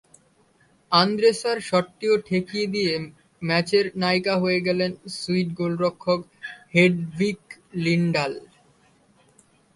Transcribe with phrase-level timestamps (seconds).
[0.91, 2.93] আন্দ্রেসার শটটিও ঠেকিয়ে দিয়ে
[3.41, 6.21] ম্যাচের নায়িকা হয়ে গেছেন সুইড গোলরক্ষক
[6.73, 7.39] হেডভিগ
[7.83, 8.33] লিন্ডাল।